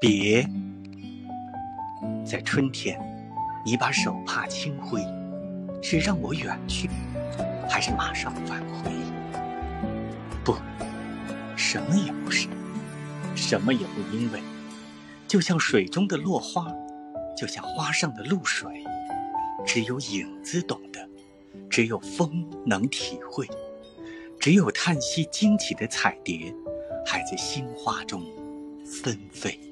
[0.00, 0.48] 别
[2.24, 2.96] 在春天
[3.64, 5.00] 你把手帕轻挥
[5.82, 6.88] 是让我远去
[7.68, 8.92] 还是马上返回
[10.44, 10.56] 不
[11.56, 12.48] 什么也不是
[13.34, 14.40] 什么也不因为
[15.26, 16.72] 就像水中的落花
[17.36, 18.84] 就像花上的露水
[19.66, 21.08] 只有影子懂得
[21.68, 23.48] 只有风能体会
[24.38, 26.54] 只有叹息惊起的彩蝶
[27.04, 28.22] 还在心花中
[28.84, 29.67] 纷飞。